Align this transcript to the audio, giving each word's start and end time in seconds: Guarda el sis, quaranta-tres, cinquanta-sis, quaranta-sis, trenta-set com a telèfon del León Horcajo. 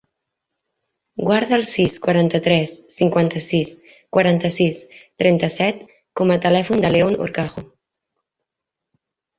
Guarda 1.27 1.55
el 1.57 1.65
sis, 1.71 1.97
quaranta-tres, 2.07 2.73
cinquanta-sis, 2.95 3.75
quaranta-sis, 4.19 4.83
trenta-set 5.25 5.89
com 6.23 6.35
a 6.39 6.43
telèfon 6.49 6.85
del 6.87 6.99
León 7.01 7.21
Horcajo. 7.27 7.69